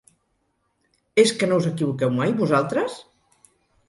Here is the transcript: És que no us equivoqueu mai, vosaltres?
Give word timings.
És 1.23 1.33
que 1.41 1.49
no 1.51 1.59
us 1.63 1.67
equivoqueu 1.71 2.13
mai, 2.21 2.33
vosaltres? 2.39 2.97